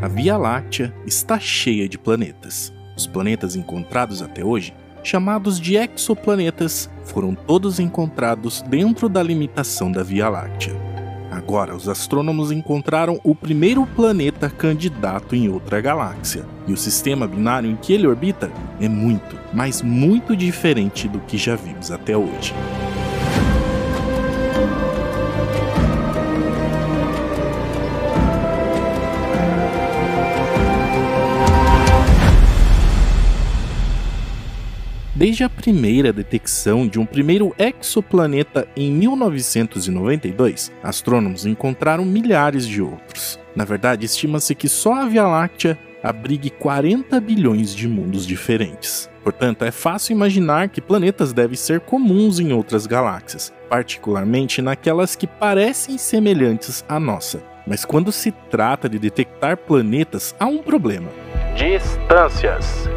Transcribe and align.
A 0.00 0.08
Via 0.08 0.36
Láctea 0.36 0.92
está 1.06 1.40
cheia 1.40 1.88
de 1.88 1.96
planetas. 1.96 2.72
Os 2.94 3.06
planetas 3.06 3.56
encontrados 3.56 4.20
até 4.20 4.44
hoje, 4.44 4.74
chamados 5.02 5.58
de 5.58 5.76
exoplanetas, 5.76 6.90
foram 7.04 7.34
todos 7.34 7.80
encontrados 7.80 8.60
dentro 8.62 9.08
da 9.08 9.22
limitação 9.22 9.90
da 9.90 10.02
Via 10.02 10.28
Láctea. 10.28 10.74
Agora, 11.30 11.74
os 11.74 11.88
astrônomos 11.88 12.52
encontraram 12.52 13.18
o 13.24 13.34
primeiro 13.34 13.86
planeta 13.86 14.50
candidato 14.50 15.34
em 15.34 15.48
outra 15.48 15.80
galáxia, 15.80 16.44
e 16.66 16.72
o 16.72 16.76
sistema 16.76 17.26
binário 17.26 17.70
em 17.70 17.76
que 17.76 17.92
ele 17.92 18.06
orbita 18.06 18.50
é 18.78 18.88
muito, 18.88 19.36
mas 19.52 19.80
muito 19.80 20.36
diferente 20.36 21.08
do 21.08 21.20
que 21.20 21.38
já 21.38 21.56
vimos 21.56 21.90
até 21.90 22.16
hoje. 22.16 22.54
Desde 35.26 35.42
a 35.42 35.50
primeira 35.50 36.12
detecção 36.12 36.86
de 36.86 37.00
um 37.00 37.04
primeiro 37.04 37.52
exoplaneta 37.58 38.68
em 38.76 38.92
1992, 38.92 40.70
astrônomos 40.80 41.44
encontraram 41.44 42.04
milhares 42.04 42.64
de 42.64 42.80
outros. 42.80 43.36
Na 43.52 43.64
verdade, 43.64 44.06
estima-se 44.06 44.54
que 44.54 44.68
só 44.68 44.94
a 44.94 45.04
Via 45.04 45.26
Láctea 45.26 45.76
abrigue 46.00 46.48
40 46.48 47.20
bilhões 47.20 47.74
de 47.74 47.88
mundos 47.88 48.24
diferentes. 48.24 49.10
Portanto, 49.24 49.64
é 49.64 49.72
fácil 49.72 50.14
imaginar 50.14 50.68
que 50.68 50.80
planetas 50.80 51.32
devem 51.32 51.56
ser 51.56 51.80
comuns 51.80 52.38
em 52.38 52.52
outras 52.52 52.86
galáxias, 52.86 53.52
particularmente 53.68 54.62
naquelas 54.62 55.16
que 55.16 55.26
parecem 55.26 55.98
semelhantes 55.98 56.84
à 56.88 57.00
nossa. 57.00 57.42
Mas 57.66 57.84
quando 57.84 58.12
se 58.12 58.30
trata 58.48 58.88
de 58.88 58.96
detectar 58.96 59.56
planetas, 59.56 60.36
há 60.38 60.46
um 60.46 60.58
problema: 60.58 61.08
distâncias 61.56 62.88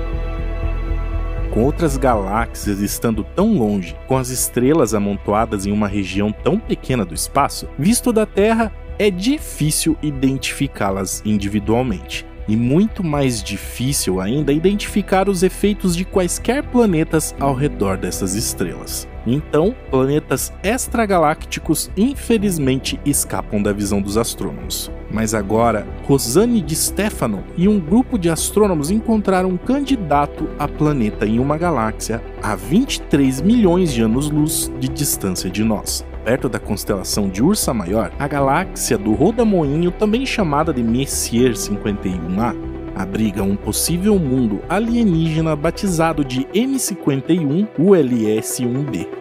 com 1.52 1.64
outras 1.64 1.98
galáxias 1.98 2.80
estando 2.80 3.24
tão 3.36 3.58
longe, 3.58 3.96
com 4.08 4.18
as 4.18 4.30
estrelas 4.30 4.94
amontoadas 4.94 5.66
em 5.66 5.72
uma 5.72 5.88
região 5.88 6.32
tão 6.32 6.60
pequena 6.60 7.04
do 7.04 7.14
espaço, 7.14 7.68
visto 7.78 8.14
da 8.14 8.26
Terra, 8.26 8.72
é 8.98 9.10
difícil 9.10 9.98
identificá-las 10.02 11.22
individualmente. 11.26 12.29
E 12.50 12.58
muito 12.58 13.04
mais 13.04 13.44
difícil 13.44 14.20
ainda 14.20 14.52
identificar 14.52 15.30
os 15.30 15.44
efeitos 15.44 15.96
de 15.96 16.04
quaisquer 16.04 16.64
planetas 16.64 17.36
ao 17.40 17.54
redor 17.54 17.96
dessas 17.96 18.34
estrelas. 18.34 19.08
Então, 19.28 19.76
planetas 19.92 20.52
extragalácticos 20.64 21.92
infelizmente 21.96 23.00
escapam 23.06 23.62
da 23.62 23.72
visão 23.72 24.02
dos 24.02 24.18
astrônomos. 24.18 24.90
Mas 25.12 25.36
agora, 25.36 25.88
Rosane 26.06 26.60
Di 26.60 26.76
Stefano 26.76 27.44
e 27.56 27.68
um 27.68 27.80
grupo 27.80 28.18
de 28.18 28.32
astrônomos 28.32 28.90
encontraram 28.90 29.50
um 29.50 29.58
candidato 29.58 30.50
a 30.58 30.68
planeta 30.68 31.28
em 31.28 31.38
uma 31.38 31.56
galáxia 31.56 32.20
a 32.42 32.56
23 32.56 33.42
milhões 33.42 33.94
de 33.94 34.02
anos-luz 34.02 34.72
de 34.80 34.88
distância 34.88 35.52
de 35.52 35.64
nós. 35.64 36.04
Perto 36.24 36.50
da 36.50 36.60
constelação 36.60 37.30
de 37.30 37.42
Ursa 37.42 37.74
Maior, 37.74 38.12
a 38.20 38.28
galáxia 38.28 38.98
do 38.98 39.14
Rodamoinho, 39.14 39.92
também 39.92 40.26
chamada 40.26 40.74
de 40.74 40.84
Messier 40.84 41.52
51A, 41.52 42.56
abriga 42.96 43.42
um 43.42 43.56
possível 43.56 44.20
mundo 44.20 44.62
alienígena 44.68 45.56
batizado 45.56 46.24
de 46.24 46.46
M51 46.46 47.68
ULS-1b. 47.80 49.19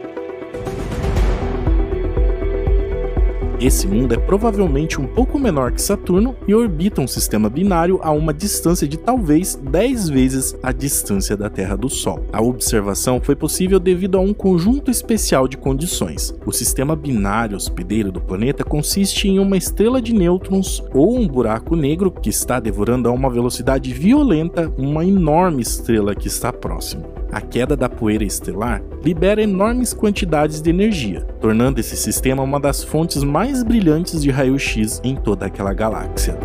Esse 3.61 3.89
mundo 3.89 4.15
é 4.15 4.17
provavelmente 4.17 5.01
um 5.01 5.07
pouco 5.07 5.37
menor 5.37 5.73
que 5.73 5.83
Saturno 5.83 6.37
e 6.47 6.55
orbita 6.55 7.01
um 7.01 7.09
sistema 7.09 7.51
binário 7.51 7.99
a 8.05 8.13
uma 8.13 8.33
distância 8.33 8.87
de 8.87 8.97
talvez 8.97 9.57
10 9.57 10.09
vezes 10.11 10.57
a 10.63 10.71
distância 10.71 11.37
da 11.37 11.51
Terra 11.51 11.75
do 11.75 11.89
Sol. 11.89 12.25
A 12.33 12.41
observação 12.41 13.21
foi 13.21 13.35
possível 13.35 13.81
devido 13.81 14.17
a 14.17 14.21
um 14.21 14.33
conjunto 14.33 14.93
especial 14.93 15.49
de 15.49 15.57
condições. 15.57 16.33
O 16.47 16.53
sistema 16.53 16.95
binário 16.95 17.57
hospedeiro 17.57 18.13
do 18.13 18.21
planeta 18.21 18.63
consiste 18.63 19.27
em 19.27 19.41
uma 19.41 19.57
estrela 19.57 20.01
de 20.01 20.15
nêutrons 20.15 20.81
ou 20.95 21.19
um 21.19 21.27
buraco 21.27 21.75
negro 21.75 22.13
que 22.13 22.31
está 22.31 22.61
devorando 22.61 23.09
a 23.09 23.13
uma 23.13 23.29
velocidade 23.29 23.93
violenta 23.93 24.73
uma 24.79 25.05
enorme 25.05 25.63
estrela 25.63 26.15
que 26.15 26.29
está 26.29 26.53
próximo. 26.53 27.18
A 27.31 27.41
queda 27.41 27.77
da 27.77 27.89
poeira 27.89 28.25
estelar 28.25 28.83
libera 29.05 29.43
enormes 29.43 29.93
quantidades 29.93 30.63
de 30.63 30.71
energia, 30.71 31.21
tornando 31.41 31.79
esse 31.79 31.97
sistema 31.97 32.43
uma 32.43 32.59
das 32.59 32.83
fontes 32.83 33.23
mais 33.23 33.63
brilhantes 33.63 34.23
de 34.23 34.31
raio-x 34.31 35.01
em 35.05 35.15
toda 35.15 35.47
aquela 35.47 35.75
galáxia. 35.75 36.39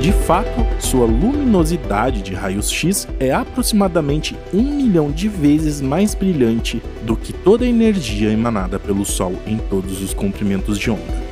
De 0.00 0.12
fato, 0.12 0.59
sua 0.80 1.06
luminosidade 1.06 2.22
de 2.22 2.34
raios 2.34 2.70
X 2.70 3.06
é 3.20 3.30
aproximadamente 3.32 4.36
um 4.52 4.62
milhão 4.62 5.10
de 5.10 5.28
vezes 5.28 5.80
mais 5.80 6.14
brilhante 6.14 6.82
do 7.02 7.16
que 7.16 7.32
toda 7.32 7.64
a 7.64 7.68
energia 7.68 8.30
emanada 8.30 8.78
pelo 8.78 9.04
Sol 9.04 9.34
em 9.46 9.58
todos 9.58 10.02
os 10.02 10.14
comprimentos 10.14 10.78
de 10.78 10.90
onda. 10.90 11.30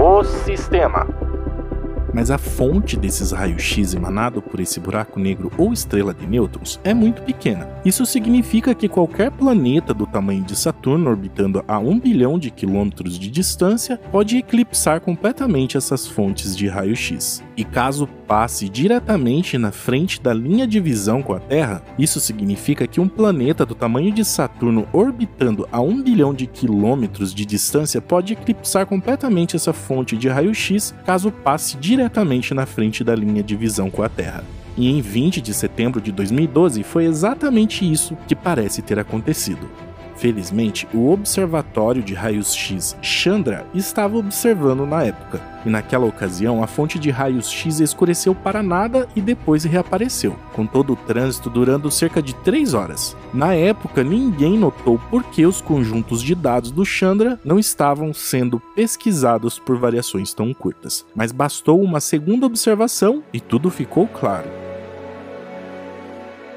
O 0.00 0.24
sistema 0.24 1.17
mas 2.12 2.30
a 2.30 2.38
fonte 2.38 2.96
desses 2.96 3.32
raios-x 3.32 3.94
emanado 3.94 4.40
por 4.42 4.60
esse 4.60 4.80
buraco 4.80 5.18
negro 5.18 5.50
ou 5.56 5.72
estrela 5.72 6.14
de 6.14 6.26
nêutrons 6.26 6.80
é 6.84 6.92
muito 6.94 7.22
pequena. 7.22 7.68
Isso 7.84 8.04
significa 8.06 8.74
que 8.74 8.88
qualquer 8.88 9.30
planeta 9.30 9.92
do 9.94 10.06
tamanho 10.06 10.44
de 10.44 10.56
Saturno 10.56 11.10
orbitando 11.10 11.64
a 11.66 11.78
1 11.78 12.00
bilhão 12.00 12.38
de 12.38 12.50
quilômetros 12.50 13.18
de 13.18 13.30
distância 13.30 13.98
pode 14.10 14.36
eclipsar 14.36 15.00
completamente 15.00 15.76
essas 15.76 16.06
fontes 16.06 16.56
de 16.56 16.68
raio-x. 16.68 17.47
E 17.58 17.64
caso 17.64 18.06
passe 18.06 18.68
diretamente 18.68 19.58
na 19.58 19.72
frente 19.72 20.22
da 20.22 20.32
linha 20.32 20.64
de 20.64 20.78
visão 20.78 21.20
com 21.20 21.32
a 21.32 21.40
Terra, 21.40 21.82
isso 21.98 22.20
significa 22.20 22.86
que 22.86 23.00
um 23.00 23.08
planeta 23.08 23.66
do 23.66 23.74
tamanho 23.74 24.12
de 24.12 24.24
Saturno 24.24 24.86
orbitando 24.92 25.68
a 25.72 25.80
1 25.80 26.04
bilhão 26.04 26.32
de 26.32 26.46
quilômetros 26.46 27.34
de 27.34 27.44
distância 27.44 28.00
pode 28.00 28.34
eclipsar 28.34 28.86
completamente 28.86 29.56
essa 29.56 29.72
fonte 29.72 30.16
de 30.16 30.28
raio-x 30.28 30.94
caso 31.04 31.32
passe 31.32 31.76
diretamente 31.78 32.54
na 32.54 32.64
frente 32.64 33.02
da 33.02 33.16
linha 33.16 33.42
de 33.42 33.56
visão 33.56 33.90
com 33.90 34.04
a 34.04 34.08
Terra. 34.08 34.44
E 34.76 34.88
em 34.88 35.00
20 35.00 35.40
de 35.40 35.52
setembro 35.52 36.00
de 36.00 36.12
2012 36.12 36.84
foi 36.84 37.06
exatamente 37.06 37.84
isso 37.90 38.16
que 38.28 38.36
parece 38.36 38.82
ter 38.82 39.00
acontecido. 39.00 39.68
Felizmente, 40.18 40.86
o 40.92 41.10
Observatório 41.10 42.02
de 42.02 42.12
Raios-X 42.12 42.96
Chandra 43.00 43.64
estava 43.72 44.16
observando 44.16 44.84
na 44.84 45.04
época, 45.04 45.40
e 45.64 45.70
naquela 45.70 46.06
ocasião 46.06 46.62
a 46.62 46.66
fonte 46.66 46.98
de 46.98 47.08
raios-X 47.08 47.78
escureceu 47.78 48.34
para 48.34 48.62
nada 48.62 49.08
e 49.14 49.20
depois 49.20 49.62
reapareceu, 49.62 50.36
com 50.54 50.66
todo 50.66 50.92
o 50.92 50.96
trânsito 50.96 51.48
durando 51.48 51.90
cerca 51.90 52.20
de 52.20 52.34
3 52.34 52.74
horas. 52.74 53.16
Na 53.32 53.54
época, 53.54 54.02
ninguém 54.02 54.58
notou 54.58 54.98
por 55.10 55.22
que 55.22 55.46
os 55.46 55.60
conjuntos 55.60 56.20
de 56.20 56.34
dados 56.34 56.72
do 56.72 56.84
Chandra 56.84 57.38
não 57.44 57.58
estavam 57.58 58.12
sendo 58.12 58.60
pesquisados 58.74 59.58
por 59.58 59.78
variações 59.78 60.34
tão 60.34 60.52
curtas, 60.52 61.06
mas 61.14 61.30
bastou 61.30 61.80
uma 61.80 62.00
segunda 62.00 62.44
observação 62.44 63.22
e 63.32 63.38
tudo 63.38 63.70
ficou 63.70 64.08
claro. 64.08 64.67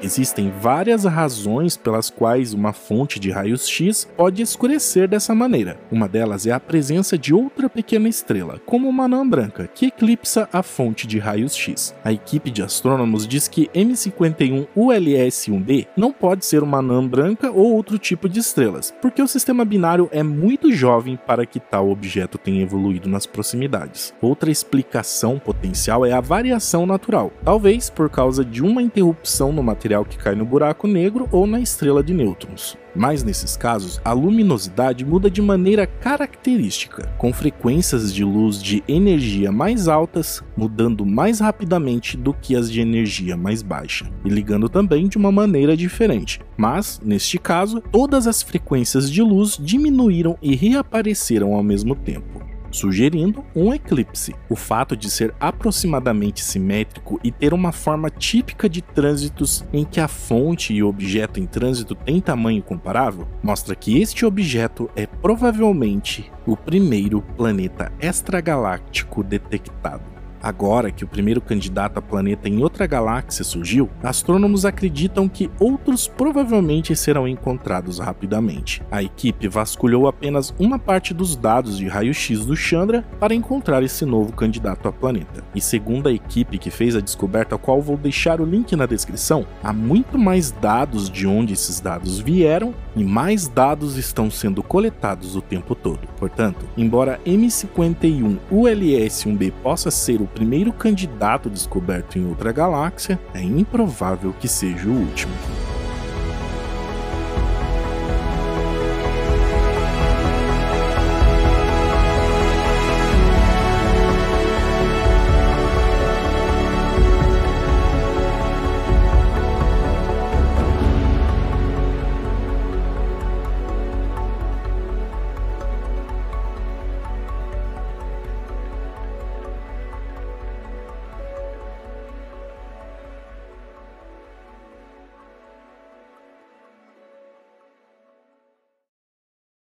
Existem 0.02 0.50
várias 0.60 1.04
razões 1.04 1.76
pelas 1.76 2.10
quais 2.10 2.52
uma 2.52 2.72
fonte 2.72 3.20
de 3.20 3.30
raios 3.30 3.68
X 3.68 4.08
pode 4.16 4.42
escurecer 4.42 5.06
dessa 5.06 5.32
maneira. 5.32 5.78
Uma 5.92 6.08
delas 6.08 6.44
é 6.44 6.50
a 6.50 6.58
presença 6.58 7.16
de 7.16 7.32
outra 7.32 7.68
pequena 7.68 8.08
estrela, 8.08 8.60
como 8.66 8.88
uma 8.88 9.04
anã 9.04 9.26
branca, 9.26 9.70
que 9.72 9.86
eclipsa 9.86 10.48
a 10.52 10.60
fonte 10.60 11.06
de 11.06 11.20
raios 11.20 11.54
X. 11.54 11.94
A 12.04 12.12
equipe 12.12 12.50
de 12.50 12.64
astrônomos 12.64 13.28
diz 13.28 13.46
que 13.46 13.68
M51 13.68 14.66
ULS-1b 14.76 15.86
não 15.96 16.12
pode 16.12 16.44
ser 16.44 16.64
uma 16.64 16.78
anã 16.78 17.06
branca 17.06 17.52
ou 17.52 17.72
outro 17.72 17.96
tipo 17.96 18.28
de 18.28 18.40
estrelas, 18.40 18.92
porque 19.00 19.22
o 19.22 19.28
sistema 19.28 19.64
binário 19.64 20.08
é 20.10 20.24
muito 20.24 20.72
jovem 20.72 21.16
para 21.16 21.46
que 21.46 21.60
tal 21.60 21.88
objeto 21.88 22.38
tenha 22.38 22.62
evoluído 22.62 23.08
nas 23.08 23.24
proximidades. 23.24 24.12
Outra 24.20 24.50
explicação 24.50 25.38
potencial 25.38 26.04
é 26.04 26.10
a 26.10 26.20
variação 26.20 26.86
natural, 26.86 27.30
talvez 27.44 27.88
por 27.88 28.10
causa 28.10 28.44
de 28.44 28.64
uma 28.64 28.82
interrupção 28.82 29.52
no 29.52 29.62
material 29.62 29.91
material 29.92 30.04
que 30.04 30.16
cai 30.16 30.34
no 30.34 30.44
buraco 30.44 30.86
negro 30.86 31.28
ou 31.30 31.46
na 31.46 31.60
estrela 31.60 32.02
de 32.02 32.14
nêutrons. 32.14 32.76
Mas 32.94 33.22
nesses 33.22 33.56
casos, 33.56 34.00
a 34.04 34.12
luminosidade 34.12 35.04
muda 35.04 35.30
de 35.30 35.40
maneira 35.40 35.86
característica, 35.86 37.06
com 37.18 37.32
frequências 37.32 38.12
de 38.12 38.24
luz 38.24 38.62
de 38.62 38.82
energia 38.86 39.50
mais 39.50 39.88
altas 39.88 40.42
mudando 40.56 41.04
mais 41.04 41.40
rapidamente 41.40 42.16
do 42.16 42.34
que 42.34 42.54
as 42.54 42.70
de 42.70 42.80
energia 42.80 43.36
mais 43.36 43.62
baixa, 43.62 44.10
e 44.24 44.28
ligando 44.28 44.68
também 44.68 45.08
de 45.08 45.16
uma 45.16 45.32
maneira 45.32 45.76
diferente. 45.76 46.40
Mas, 46.56 47.00
neste 47.02 47.38
caso, 47.38 47.80
todas 47.80 48.26
as 48.26 48.42
frequências 48.42 49.10
de 49.10 49.22
luz 49.22 49.58
diminuíram 49.60 50.36
e 50.42 50.54
reapareceram 50.54 51.54
ao 51.54 51.62
mesmo 51.62 51.94
tempo. 51.94 52.51
Sugerindo 52.72 53.44
um 53.54 53.72
eclipse. 53.72 54.34
O 54.48 54.56
fato 54.56 54.96
de 54.96 55.10
ser 55.10 55.34
aproximadamente 55.38 56.42
simétrico 56.42 57.20
e 57.22 57.30
ter 57.30 57.54
uma 57.54 57.70
forma 57.70 58.10
típica 58.10 58.68
de 58.68 58.82
trânsitos 58.82 59.64
em 59.72 59.84
que 59.84 60.00
a 60.00 60.08
fonte 60.08 60.72
e 60.72 60.82
o 60.82 60.88
objeto 60.88 61.38
em 61.38 61.46
trânsito 61.46 61.94
têm 61.94 62.20
tamanho 62.20 62.62
comparável 62.62 63.28
mostra 63.42 63.76
que 63.76 64.00
este 64.00 64.24
objeto 64.24 64.90
é 64.96 65.06
provavelmente 65.06 66.30
o 66.46 66.56
primeiro 66.56 67.22
planeta 67.36 67.92
extragaláctico 68.00 69.22
detectado. 69.22 70.21
Agora 70.42 70.90
que 70.90 71.04
o 71.04 71.08
primeiro 71.08 71.40
candidato 71.40 71.98
a 71.98 72.02
planeta 72.02 72.48
em 72.48 72.62
outra 72.62 72.86
galáxia 72.86 73.44
surgiu, 73.44 73.88
astrônomos 74.02 74.64
acreditam 74.64 75.28
que 75.28 75.48
outros 75.60 76.08
provavelmente 76.08 76.96
serão 76.96 77.28
encontrados 77.28 78.00
rapidamente. 78.00 78.82
A 78.90 79.02
equipe 79.02 79.46
vasculhou 79.46 80.08
apenas 80.08 80.52
uma 80.58 80.78
parte 80.78 81.14
dos 81.14 81.36
dados 81.36 81.78
de 81.78 81.86
raio-x 81.86 82.44
do 82.44 82.56
Chandra 82.56 83.04
para 83.20 83.34
encontrar 83.34 83.82
esse 83.84 84.04
novo 84.04 84.32
candidato 84.32 84.88
a 84.88 84.92
planeta. 84.92 85.44
E 85.54 85.60
segundo 85.60 86.08
a 86.08 86.12
equipe 86.12 86.58
que 86.58 86.70
fez 86.70 86.96
a 86.96 87.00
descoberta, 87.00 87.54
a 87.54 87.58
qual 87.58 87.80
vou 87.80 87.96
deixar 87.96 88.40
o 88.40 88.44
link 88.44 88.74
na 88.74 88.86
descrição, 88.86 89.46
há 89.62 89.72
muito 89.72 90.18
mais 90.18 90.50
dados 90.50 91.08
de 91.08 91.26
onde 91.26 91.52
esses 91.52 91.78
dados 91.78 92.18
vieram 92.18 92.74
e 92.96 93.04
mais 93.04 93.48
dados 93.48 93.96
estão 93.96 94.30
sendo 94.30 94.62
coletados 94.62 95.36
o 95.36 95.40
tempo 95.40 95.74
todo. 95.74 96.00
Portanto, 96.18 96.66
embora 96.76 97.20
M51 97.24 98.38
ULS-1b 98.50 99.52
possa 99.62 99.90
ser 99.90 100.20
o 100.20 100.26
primeiro 100.34 100.72
candidato 100.72 101.48
descoberto 101.48 102.18
em 102.18 102.26
outra 102.26 102.52
galáxia, 102.52 103.18
é 103.34 103.42
improvável 103.42 104.34
que 104.38 104.48
seja 104.48 104.88
o 104.88 104.92
último. 104.92 105.32